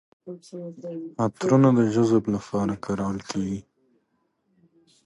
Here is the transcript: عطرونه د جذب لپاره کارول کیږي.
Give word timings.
عطرونه 1.25 1.69
د 1.77 1.79
جذب 1.93 2.23
لپاره 2.35 2.73
کارول 2.85 3.19
کیږي. 3.29 3.59